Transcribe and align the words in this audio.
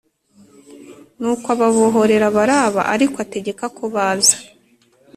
Nuko 1.19 1.47
ababohorera 1.55 2.27
Baraba 2.35 2.81
ariko 2.93 3.15
ategeka 3.25 3.65
ko 3.77 3.83
baza 3.93 4.37